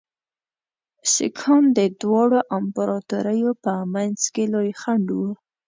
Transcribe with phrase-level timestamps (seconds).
[1.13, 5.31] سیکهان د دواړو امپراطوریو په منځ کې لوی خنډ وو.